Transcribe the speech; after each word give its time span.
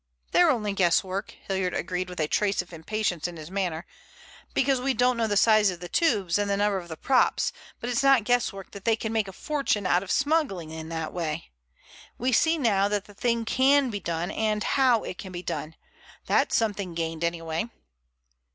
"They're 0.31 0.49
only 0.49 0.73
guesswork," 0.73 1.35
Hilliard 1.47 1.75
agreed 1.75 2.09
with 2.09 2.19
a 2.19 2.27
trace 2.27 2.63
of 2.63 2.73
impatience 2.73 3.27
in 3.27 3.37
his 3.37 3.51
manner, 3.51 3.85
"because 4.55 4.81
we 4.81 4.95
don't 4.95 5.15
know 5.15 5.27
the 5.27 5.37
size 5.37 5.69
of 5.69 5.79
the 5.79 5.87
tubes 5.87 6.39
and 6.39 6.49
the 6.49 6.57
number 6.57 6.79
of 6.79 6.87
the 6.87 6.97
props, 6.97 7.53
but 7.79 7.87
it's 7.87 8.01
not 8.01 8.23
guesswork 8.23 8.71
that 8.71 8.83
they 8.83 8.95
can 8.95 9.13
make 9.13 9.27
a 9.27 9.31
fortune 9.31 9.85
out 9.85 10.01
of 10.01 10.09
smuggling 10.09 10.71
in 10.71 10.89
that 10.89 11.13
way. 11.13 11.51
We 12.17 12.31
see 12.31 12.57
now 12.57 12.87
that 12.87 13.05
the 13.05 13.13
thing 13.13 13.45
can 13.45 13.91
be 13.91 13.99
done, 13.99 14.31
and 14.31 14.63
how 14.63 15.03
it 15.03 15.19
can 15.19 15.31
be 15.31 15.43
done. 15.43 15.75
That's 16.25 16.55
something 16.55 16.95
gained 16.95 17.23
anyway." 17.23 17.69